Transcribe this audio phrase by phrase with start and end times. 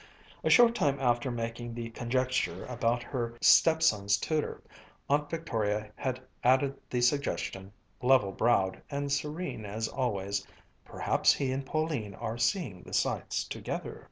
[0.43, 4.63] A short time after making the conjecture about her stepson's tutor,
[5.07, 10.47] Aunt Victoria had added the suggestion, level browed, and serene as always,
[10.83, 13.99] "Perhaps he and Pauline are seeing the sights together."